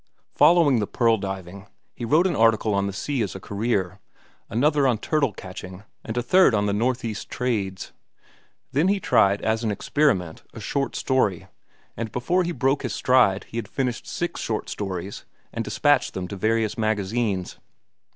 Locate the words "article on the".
2.35-2.91